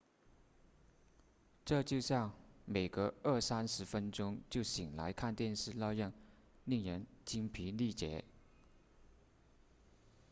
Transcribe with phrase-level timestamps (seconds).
[1.63, 2.31] 这就像
[2.65, 6.11] 每隔二三十分钟就醒来看电视那样
[6.65, 8.25] 令人筋疲力竭